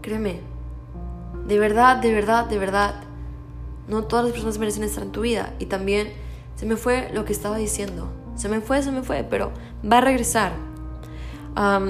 [0.00, 0.40] créeme,
[1.46, 2.94] de verdad, de verdad, de verdad,
[3.88, 5.52] no todas las personas merecen estar en tu vida.
[5.58, 6.12] Y también
[6.56, 8.08] se me fue lo que estaba diciendo.
[8.36, 9.50] Se me fue, se me fue, pero
[9.84, 10.52] va a regresar.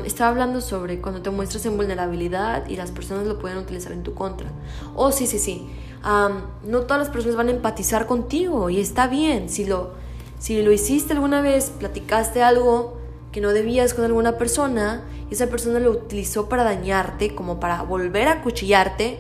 [0.05, 4.03] estaba hablando sobre cuando te muestras en vulnerabilidad y las personas lo pueden utilizar en
[4.03, 4.51] tu contra.
[4.97, 5.69] Oh, sí, sí, sí.
[6.03, 10.00] no todas las personas van a empatizar contigo y está bien si lo
[10.41, 12.97] si lo hiciste alguna vez, platicaste algo
[13.31, 17.83] que no debías con alguna persona y esa persona lo utilizó para dañarte, como para
[17.83, 19.19] volver a cuchillarte,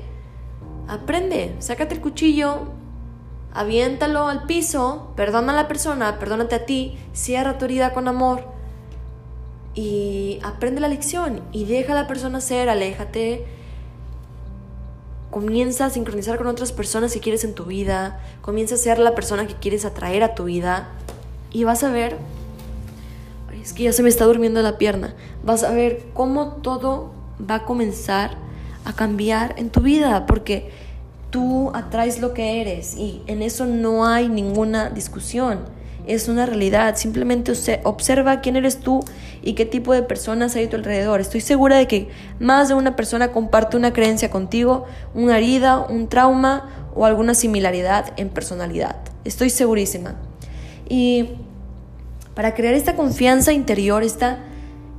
[0.88, 2.60] aprende, sácate el cuchillo,
[3.52, 8.44] aviéntalo al piso, perdona a la persona, perdónate a ti, cierra tu herida con amor
[9.74, 13.44] y aprende la lección y deja a la persona ser, aléjate.
[15.30, 19.14] Comienza a sincronizar con otras personas que quieres en tu vida, comienza a ser la
[19.14, 20.96] persona que quieres atraer a tu vida
[21.52, 22.16] y vas a ver,
[23.60, 27.12] es que ya se me está durmiendo la pierna, vas a ver cómo todo
[27.48, 28.36] va a comenzar
[28.84, 30.70] a cambiar en tu vida, porque
[31.30, 35.60] tú atraes lo que eres y en eso no hay ninguna discusión.
[36.06, 37.52] Es una realidad, simplemente
[37.84, 39.00] observa quién eres tú
[39.42, 41.20] y qué tipo de personas hay a tu alrededor.
[41.20, 42.08] Estoy segura de que
[42.40, 48.12] más de una persona comparte una creencia contigo, una herida, un trauma o alguna similaridad
[48.16, 48.96] en personalidad.
[49.24, 50.16] Estoy segurísima.
[50.90, 51.30] Y
[52.34, 54.40] para crear esta confianza interior, esta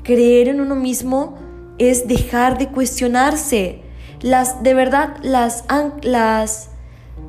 [0.03, 1.37] creer en uno mismo,
[1.77, 3.81] es dejar de cuestionarse.
[4.21, 5.65] Las, de verdad, las,
[6.01, 6.69] las,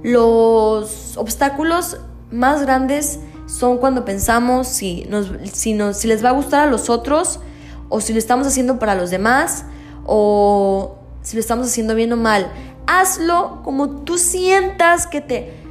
[0.02, 1.98] los obstáculos
[2.30, 6.70] más grandes son cuando pensamos si, nos, si, nos, si les va a gustar a
[6.70, 7.40] los otros
[7.88, 9.64] o si lo estamos haciendo para los demás
[10.06, 12.50] o si lo estamos haciendo bien o mal.
[12.86, 15.61] Hazlo como tú sientas que te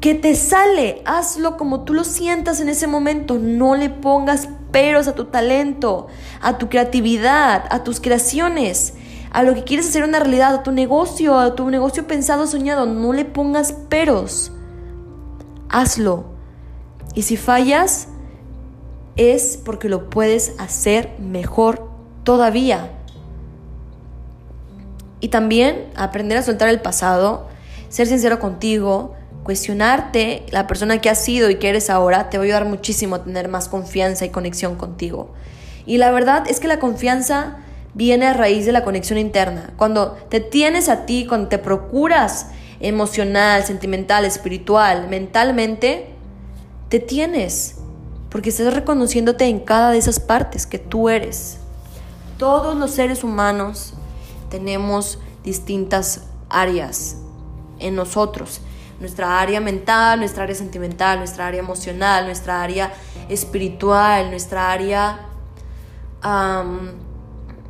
[0.00, 5.08] que te sale, hazlo como tú lo sientas en ese momento, no le pongas peros
[5.08, 6.06] a tu talento,
[6.40, 8.94] a tu creatividad, a tus creaciones,
[9.30, 12.86] a lo que quieres hacer una realidad, a tu negocio, a tu negocio pensado, soñado,
[12.86, 14.52] no le pongas peros,
[15.68, 16.24] hazlo.
[17.14, 18.08] Y si fallas,
[19.16, 21.90] es porque lo puedes hacer mejor
[22.24, 22.90] todavía.
[25.20, 27.48] Y también aprender a soltar el pasado,
[27.90, 29.14] ser sincero contigo,
[29.50, 33.16] cuestionarte la persona que has sido y que eres ahora te va a ayudar muchísimo
[33.16, 35.32] a tener más confianza y conexión contigo.
[35.86, 37.56] Y la verdad es que la confianza
[37.92, 39.72] viene a raíz de la conexión interna.
[39.76, 42.46] Cuando te tienes a ti, cuando te procuras
[42.78, 46.06] emocional, sentimental, espiritual, mentalmente,
[46.88, 47.78] te tienes.
[48.28, 51.58] Porque estás reconociéndote en cada de esas partes que tú eres.
[52.38, 53.94] Todos los seres humanos
[54.48, 57.16] tenemos distintas áreas
[57.80, 58.60] en nosotros
[59.00, 62.92] nuestra área mental, nuestra área sentimental, nuestra área emocional, nuestra área
[63.28, 65.20] espiritual, nuestra área...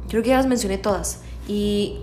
[0.09, 1.21] creo que ya las mencioné todas.
[1.47, 2.01] Y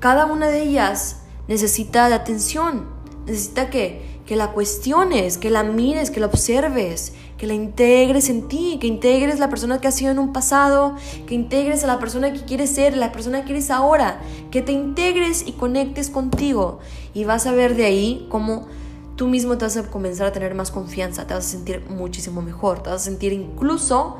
[0.00, 2.86] cada una de ellas necesita de atención,
[3.26, 8.46] necesita que, que la cuestiones, que la mires, que la observes, que la integres en
[8.46, 10.94] ti, que integres la persona que has sido en un pasado,
[11.26, 14.20] que integres a la persona que quieres ser, la persona que eres ahora,
[14.52, 16.78] que te integres y conectes contigo.
[17.12, 18.68] Y vas a ver de ahí cómo
[19.16, 22.40] tú mismo te vas a comenzar a tener más confianza, te vas a sentir muchísimo
[22.40, 24.18] mejor, te vas a sentir incluso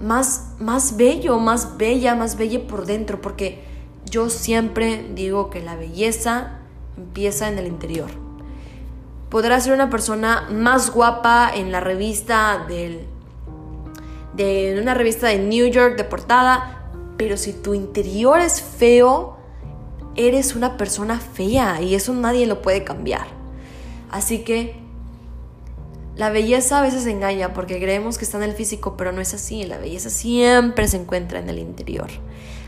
[0.00, 3.62] más, más bello, más bella, más bella por dentro, porque
[4.10, 6.60] yo siempre digo que la belleza
[6.96, 8.25] empieza en el interior
[9.30, 13.06] podrás ser una persona más guapa en la revista del,
[14.34, 19.36] de una revista de New York de portada, pero si tu interior es feo,
[20.14, 23.26] eres una persona fea y eso nadie lo puede cambiar.
[24.10, 24.76] Así que
[26.14, 29.34] la belleza a veces engaña porque creemos que está en el físico, pero no es
[29.34, 29.64] así.
[29.64, 32.08] La belleza siempre se encuentra en el interior.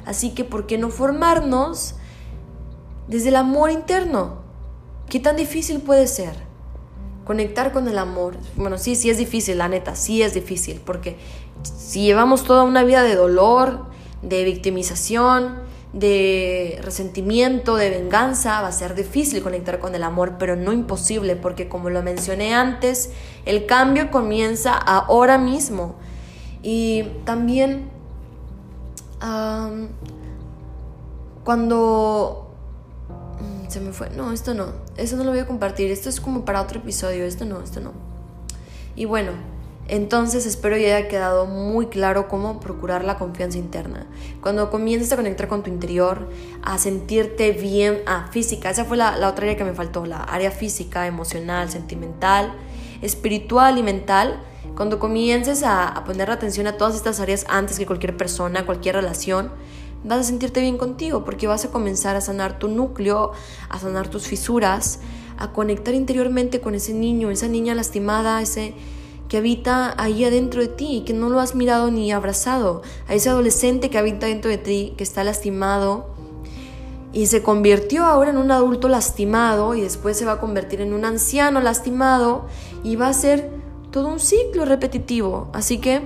[0.04, 1.94] Así que, ¿por qué no formarnos
[3.08, 4.42] desde el amor interno.
[5.08, 6.47] ¿Qué tan difícil puede ser?
[7.28, 8.36] Conectar con el amor.
[8.56, 11.18] Bueno, sí, sí es difícil, la neta, sí es difícil, porque
[11.62, 13.84] si llevamos toda una vida de dolor,
[14.22, 15.58] de victimización,
[15.92, 21.36] de resentimiento, de venganza, va a ser difícil conectar con el amor, pero no imposible,
[21.36, 23.10] porque como lo mencioné antes,
[23.44, 25.96] el cambio comienza ahora mismo.
[26.62, 27.90] Y también
[31.44, 32.47] cuando...
[33.68, 36.46] Se me fue, no, esto no, esto no lo voy a compartir, esto es como
[36.46, 37.92] para otro episodio, esto no, esto no.
[38.96, 39.32] Y bueno,
[39.88, 44.06] entonces espero ya haya quedado muy claro cómo procurar la confianza interna.
[44.42, 46.28] Cuando comiences a conectar con tu interior,
[46.62, 50.50] a sentirte bien, ah, física, esa fue la, otra área que me faltó, la área
[50.50, 52.52] física, emocional, sentimental,
[53.02, 54.42] espiritual y mental.
[54.76, 58.94] Cuando comiences a, a poner atención a todas estas áreas antes que cualquier persona, cualquier
[58.94, 59.50] relación,
[60.04, 63.32] vas a sentirte bien contigo porque vas a comenzar a sanar tu núcleo,
[63.68, 65.00] a sanar tus fisuras,
[65.36, 68.74] a conectar interiormente con ese niño, esa niña lastimada, ese
[69.28, 73.28] que habita ahí adentro de ti, que no lo has mirado ni abrazado, a ese
[73.28, 76.06] adolescente que habita dentro de ti, que está lastimado
[77.12, 80.92] y se convirtió ahora en un adulto lastimado y después se va a convertir en
[80.92, 82.46] un anciano lastimado
[82.84, 83.50] y va a ser
[83.90, 85.48] todo un ciclo repetitivo.
[85.52, 86.02] Así que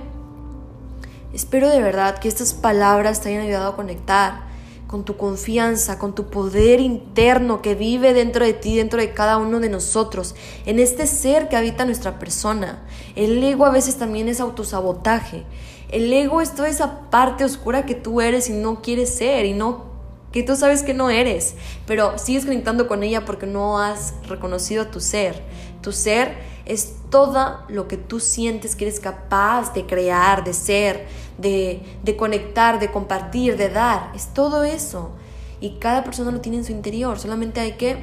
[1.33, 4.53] espero de verdad que estas palabras te hayan ayudado a conectar
[4.87, 9.37] con tu confianza, con tu poder interno que vive dentro de ti, dentro de cada
[9.37, 10.35] uno de nosotros,
[10.67, 12.83] en este ser que habita nuestra persona.
[13.15, 15.45] El ego a veces también es autosabotaje.
[15.89, 19.53] El ego es toda esa parte oscura que tú eres y no quieres ser y
[19.53, 19.93] no
[20.33, 21.53] que tú sabes que no eres,
[21.85, 25.43] pero sigues conectando con ella porque no has reconocido tu ser.
[25.83, 31.07] Tu ser es todo lo que tú sientes que eres capaz de crear, de ser,
[31.37, 34.11] de, de conectar, de compartir, de dar.
[34.15, 35.11] Es todo eso.
[35.59, 37.19] Y cada persona lo tiene en su interior.
[37.19, 37.97] Solamente hay que,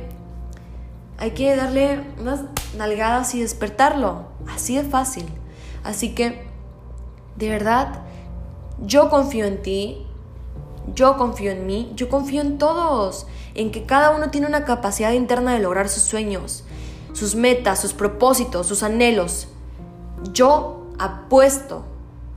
[1.16, 2.42] hay que darle unas
[2.76, 4.26] nalgadas y despertarlo.
[4.54, 5.24] Así de fácil.
[5.82, 6.44] Así que,
[7.36, 8.02] de verdad,
[8.82, 10.06] yo confío en ti.
[10.94, 11.92] Yo confío en mí.
[11.96, 13.26] Yo confío en todos.
[13.54, 16.64] En que cada uno tiene una capacidad interna de lograr sus sueños
[17.12, 19.48] sus metas, sus propósitos, sus anhelos.
[20.32, 21.84] Yo apuesto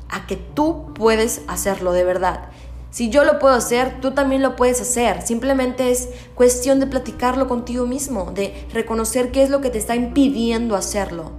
[0.10, 2.50] a que tú puedes hacerlo de verdad.
[2.92, 5.24] Si yo lo puedo hacer, tú también lo puedes hacer.
[5.24, 9.96] Simplemente es cuestión de platicarlo contigo mismo, de reconocer qué es lo que te está
[9.96, 11.32] impidiendo hacerlo.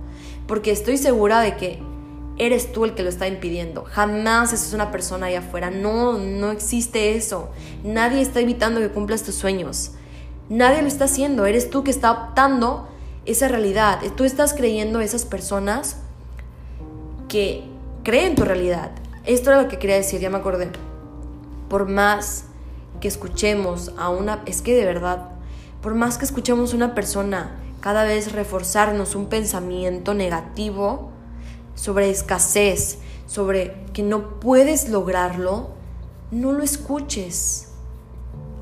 [0.48, 1.80] Porque estoy segura de que
[2.38, 3.84] eres tú el que lo está impidiendo.
[3.84, 5.70] Jamás es una persona allá afuera.
[5.70, 7.50] No, no existe eso.
[7.84, 9.92] Nadie está evitando que cumplas tus sueños.
[10.48, 11.46] Nadie lo está haciendo.
[11.46, 12.88] Eres tú que está optando
[13.26, 14.00] esa realidad.
[14.16, 15.96] Tú estás creyendo esas personas
[17.28, 17.64] que
[18.02, 18.90] creen tu realidad.
[19.24, 20.70] Esto era lo que quería decir, ya me acordé.
[21.68, 22.44] Por más
[23.00, 24.42] que escuchemos a una...
[24.46, 25.30] Es que de verdad,
[25.82, 31.10] por más que escuchemos a una persona cada vez reforzarnos un pensamiento negativo
[31.74, 35.70] sobre escasez, sobre que no puedes lograrlo,
[36.30, 37.68] no lo escuches.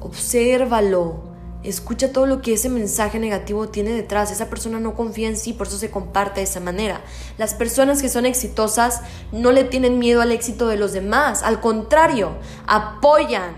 [0.00, 1.31] Obsérvalo
[1.64, 4.32] Escucha todo lo que ese mensaje negativo tiene detrás.
[4.32, 7.02] Esa persona no confía en sí, por eso se comparte de esa manera.
[7.38, 11.44] Las personas que son exitosas no le tienen miedo al éxito de los demás.
[11.44, 12.32] Al contrario,
[12.66, 13.54] apoyan,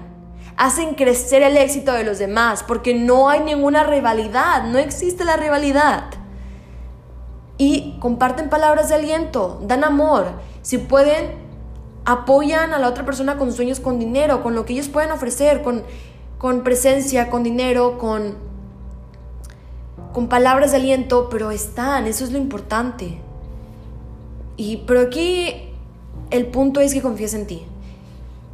[0.59, 5.39] hacen crecer el éxito de los demás, porque no hay ninguna rivalidad, no existe la
[5.39, 6.05] rivalidad.
[7.57, 10.27] Y comparten palabras de aliento, dan amor.
[10.61, 11.37] Si pueden,
[12.05, 15.63] apoyan a la otra persona con sueños, con dinero, con lo que ellos pueden ofrecer,
[15.63, 15.85] con
[16.45, 18.35] con presencia, con dinero, con,
[20.13, 23.17] con palabras de aliento, pero están, eso es lo importante.
[24.59, 25.71] Y, pero aquí
[26.29, 27.63] el punto es que confíes en ti.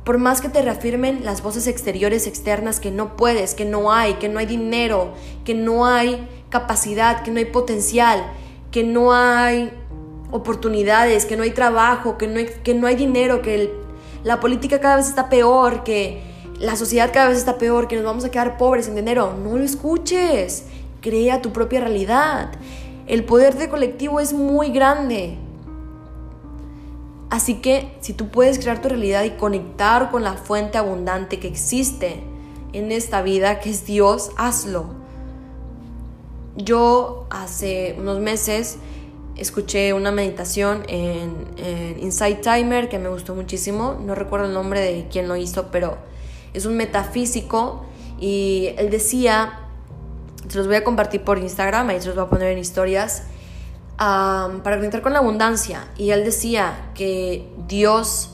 [0.05, 4.15] Por más que te reafirmen las voces exteriores, externas, que no puedes, que no hay,
[4.15, 5.09] que no hay dinero,
[5.45, 8.23] que no hay capacidad, que no hay potencial,
[8.71, 9.73] que no hay
[10.31, 13.75] oportunidades, que no hay trabajo, que no hay, que no hay dinero, que
[14.23, 16.30] la política cada vez está peor, que
[16.61, 19.35] la sociedad cada vez está peor, que nos vamos a quedar pobres en dinero.
[19.43, 20.67] No lo escuches.
[21.01, 22.51] Crea tu propia realidad.
[23.07, 25.39] El poder de colectivo es muy grande.
[27.31, 31.49] Así que si tú puedes crear tu realidad y conectar con la fuente abundante que
[31.49, 32.23] existe
[32.75, 34.85] en esta vida, que es Dios, hazlo.
[36.57, 38.77] Yo hace unos meses
[39.37, 43.97] escuché una meditación en, en Inside Timer que me gustó muchísimo.
[44.05, 46.11] No recuerdo el nombre de quien lo hizo, pero
[46.55, 47.85] es un metafísico
[48.19, 49.61] y él decía,
[50.49, 53.25] se los voy a compartir por Instagram, ahí se los voy a poner en historias,
[53.97, 55.89] para conectar con la abundancia.
[55.97, 58.31] Y él decía que Dios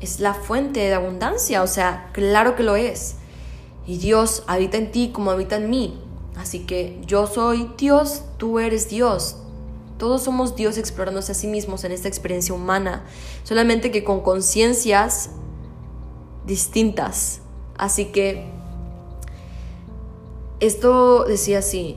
[0.00, 3.16] es la fuente de abundancia, o sea, claro que lo es.
[3.86, 6.00] Y Dios habita en ti como habita en mí.
[6.36, 9.36] Así que yo soy Dios, tú eres Dios.
[9.98, 13.04] Todos somos Dios explorándose a sí mismos en esta experiencia humana,
[13.44, 15.30] solamente que con conciencias
[16.46, 17.40] distintas.
[17.76, 18.46] Así que
[20.60, 21.96] esto decía así,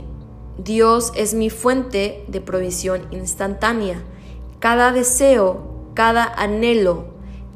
[0.58, 4.04] Dios es mi fuente de provisión instantánea.
[4.60, 7.06] Cada deseo, cada anhelo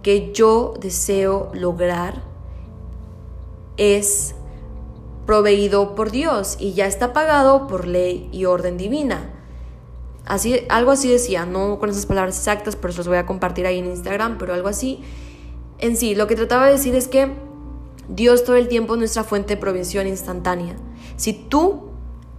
[0.03, 2.23] que yo deseo lograr
[3.77, 4.35] es
[5.25, 9.29] proveído por Dios y ya está pagado por ley y orden divina.
[10.25, 13.65] Así, algo así decía, no con esas palabras exactas, pero se los voy a compartir
[13.65, 15.03] ahí en Instagram, pero algo así.
[15.81, 17.31] En sí, lo que trataba de decir es que
[18.07, 20.75] Dios todo el tiempo es nuestra fuente de provisión instantánea.
[21.17, 21.89] Si tú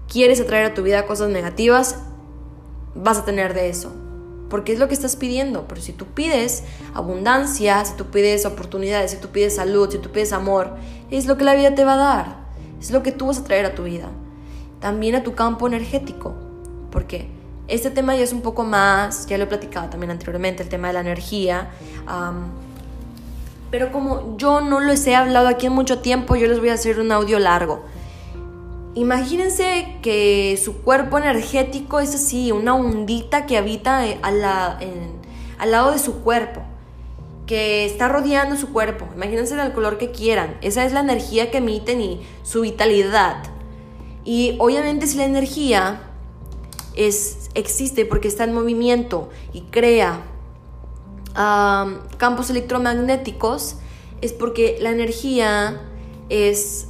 [0.09, 1.99] quieres atraer a tu vida cosas negativas,
[2.95, 3.93] vas a tener de eso.
[4.49, 5.66] Porque es lo que estás pidiendo.
[5.66, 6.62] Pero si tú pides
[6.95, 10.76] abundancia, si tú pides oportunidades, si tú pides salud, si tú pides amor,
[11.11, 12.36] es lo que la vida te va a dar.
[12.80, 14.09] Es lo que tú vas a traer a tu vida.
[14.78, 16.34] También a tu campo energético.
[16.93, 17.28] Porque
[17.66, 20.88] este tema ya es un poco más, ya lo he platicado también anteriormente, el tema
[20.88, 21.70] de la energía.
[23.72, 26.74] Pero como yo no les he hablado aquí en mucho tiempo, yo les voy a
[26.74, 27.82] hacer un audio largo.
[28.94, 35.98] Imagínense que su cuerpo energético es así, una ondita que habita eh, al lado de
[35.98, 36.60] su cuerpo,
[37.46, 39.08] que está rodeando su cuerpo.
[39.16, 40.58] Imagínense del color que quieran.
[40.60, 43.42] Esa es la energía que emiten y su vitalidad.
[44.22, 46.02] Y obviamente si la energía
[46.94, 50.20] es, existe porque está en movimiento y crea
[51.35, 53.76] campos electromagnéticos,
[54.20, 55.80] es porque la energía
[56.28, 56.89] es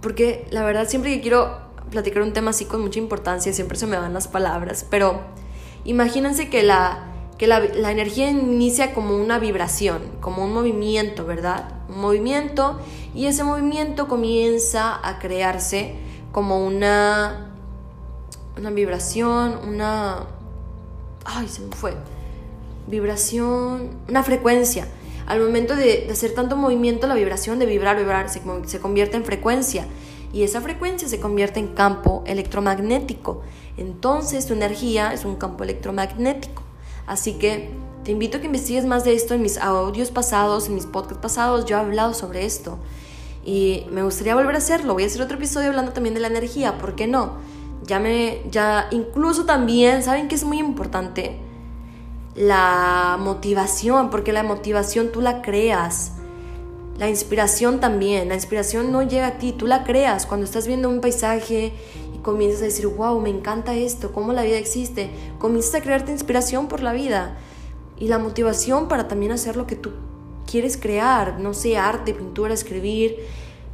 [0.00, 1.58] porque la verdad siempre que quiero
[1.90, 5.20] platicar un tema así con mucha importancia, siempre se me van las palabras, pero
[5.84, 7.04] imagínense que la,
[7.36, 11.68] que la, energía inicia como una vibración, como un movimiento, ¿verdad?
[11.88, 12.78] Un movimiento
[13.14, 15.96] y ese movimiento comienza a crearse
[16.32, 17.52] como una,
[18.56, 20.26] una vibración, una...
[21.24, 21.94] Ay, se me fue.
[22.86, 24.86] Vibración, una frecuencia
[25.30, 29.86] al momento de, hacer tanto movimiento, la vibración de vibrar, vibrar, se, convierte en frecuencia.
[30.32, 33.42] Y esa frecuencia se convierte en campo electromagnético.
[33.76, 36.64] Entonces tu energía es un campo electromagnético.
[37.06, 37.70] Así que
[38.02, 41.22] te invito a que investigues más de esto en mis audios pasados, en mis podcasts
[41.22, 41.64] pasados.
[41.64, 42.78] Yo he hablado sobre esto.
[43.44, 44.94] Y me gustaría volver a hacerlo.
[44.94, 46.76] Voy a hacer otro episodio hablando también de la energía.
[46.76, 47.34] ¿Por qué no?
[47.84, 51.38] Ya me, ya, incluso también, ¿saben que es muy importante?
[52.40, 56.12] La motivación, porque la motivación tú la creas.
[56.98, 60.24] La inspiración también, la inspiración no llega a ti, tú la creas.
[60.24, 61.74] Cuando estás viendo un paisaje
[62.14, 66.12] y comienzas a decir, wow, me encanta esto, cómo la vida existe, comienzas a crearte
[66.12, 67.36] inspiración por la vida.
[67.98, 69.90] Y la motivación para también hacer lo que tú
[70.50, 73.18] quieres crear, no sé, arte, pintura, escribir,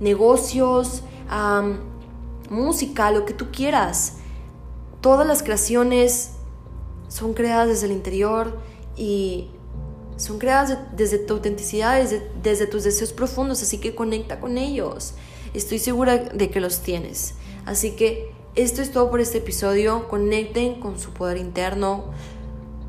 [0.01, 1.05] negocios,
[2.51, 4.15] música, lo que tú quieras.
[5.01, 6.33] Todas las creaciones
[7.17, 8.59] son creadas desde el interior
[8.95, 9.49] y
[10.19, 15.15] son creadas desde tu autenticidad, desde, desde tus deseos profundos, así que conecta con ellos.
[15.55, 17.33] Estoy segura de que los tienes.
[17.65, 20.09] Así que esto es todo por este episodio.
[20.09, 22.13] Conecten con su poder interno,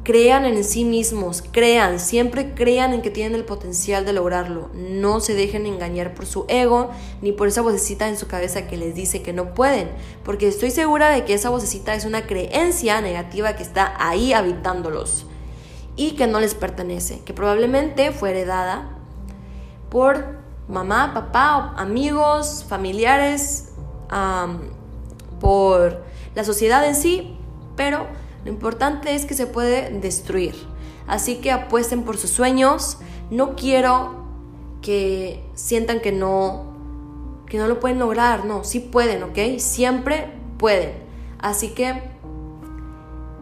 [0.08, 4.70] crean en sí mismos, crean, siempre crean en que tienen el potencial de lograrlo.
[4.74, 6.92] No se dejen engañar por su ego
[7.22, 9.90] ni por esa vocecita en su cabeza que les dice que no pueden,
[10.24, 15.26] porque estoy segura de que esa vocecita es una creencia negativa que está ahí habitándolos
[15.98, 18.98] y que no les pertenece, que probablemente fue heredada
[19.90, 20.38] por
[20.70, 23.74] mamá, papá, amigos, familiares,
[25.42, 26.02] por
[26.34, 27.38] la sociedad en sí,
[27.76, 28.08] pero
[28.48, 30.56] lo importante es que se puede destruir.
[31.06, 32.98] Así que apuesten por sus sueños.
[33.30, 34.24] No quiero
[34.82, 36.74] que sientan que no
[37.46, 39.60] que no lo pueden lograr, no, sí pueden, ¿ok?
[39.60, 40.94] Siempre pueden.
[41.40, 42.04] Así que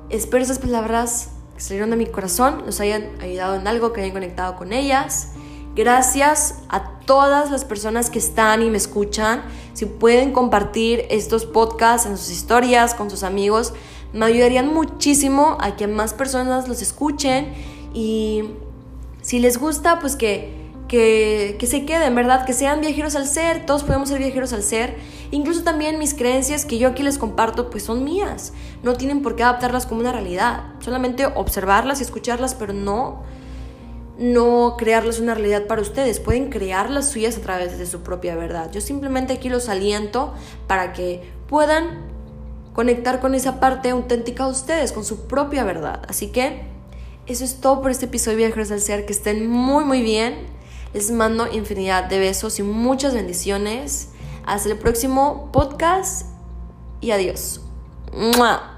[0.09, 4.13] espero esas palabras que salieron de mi corazón, los hayan ayudado en algo, que hayan
[4.13, 5.33] conectado con ellas.
[5.75, 9.43] Gracias a todas las personas que están y me escuchan.
[9.73, 13.73] Si pueden compartir estos podcasts en sus historias con sus amigos,
[14.15, 17.53] me ayudarían muchísimo a que más personas los escuchen
[17.93, 18.45] y
[19.21, 20.53] si les gusta, pues que,
[20.87, 22.45] que, que, se queden, ¿verdad?
[22.45, 24.95] Que sean viajeros al ser, todos podemos ser viajeros al ser.
[25.31, 28.53] Incluso también mis creencias que yo aquí les comparto, pues son mías.
[28.83, 33.23] No tienen por qué adaptarlas como una realidad, solamente observarlas y escucharlas, pero no,
[34.17, 36.21] no crearlas una realidad para ustedes.
[36.21, 38.71] Pueden crear las suyas a través de su propia verdad.
[38.71, 40.33] Yo simplemente aquí los aliento
[40.67, 42.14] para que puedan
[42.75, 46.01] conectar con esa parte auténtica de ustedes, con su propia verdad.
[46.07, 46.63] Así que
[47.25, 49.05] eso es todo por este episodio de Viajeros al Ser.
[49.05, 50.47] Que estén muy, muy bien.
[50.93, 54.09] Les mando infinidad de besos y muchas bendiciones.
[54.45, 56.27] Hasta el próximo podcast
[57.01, 57.61] y adiós.
[58.13, 58.74] ¡Mua!